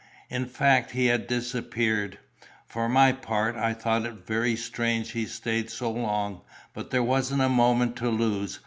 [0.31, 2.17] In fact, he had disappeared.
[2.65, 6.41] For my part, I thought it very strange he stayed so long;
[6.73, 8.57] but there wasn't a moment to lose.